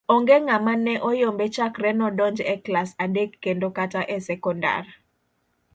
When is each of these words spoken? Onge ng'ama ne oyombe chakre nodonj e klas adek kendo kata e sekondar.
Onge 0.15 0.35
ng'ama 0.45 0.73
ne 0.85 0.93
oyombe 1.09 1.45
chakre 1.55 1.91
nodonj 1.99 2.37
e 2.53 2.55
klas 2.65 2.89
adek 3.03 3.31
kendo 3.43 3.67
kata 3.77 4.01
e 4.15 4.17
sekondar. 4.27 4.83